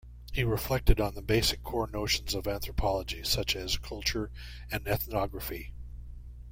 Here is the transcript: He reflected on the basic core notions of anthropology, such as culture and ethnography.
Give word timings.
He 0.33 0.43
reflected 0.43 0.99
on 0.99 1.13
the 1.13 1.21
basic 1.21 1.61
core 1.61 1.85
notions 1.85 2.33
of 2.33 2.47
anthropology, 2.47 3.23
such 3.23 3.55
as 3.55 3.77
culture 3.77 4.31
and 4.71 4.87
ethnography. 4.87 5.73